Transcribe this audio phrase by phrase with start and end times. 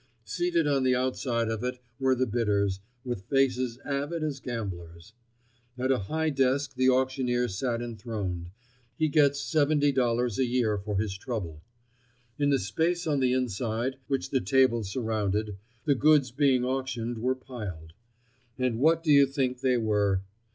[0.25, 5.13] Seated on the outside of it were the bidders, with faces avid as gamblers'.
[5.77, 11.15] At a high desk the auctioneer sat enthroned—he gets seventy dollars a year for his
[11.15, 11.61] trouble.
[12.39, 17.35] In the space on the inside, which the table surrounded, the goods being auctioned were
[17.35, 17.93] piled.
[18.57, 20.23] And what do you think they were?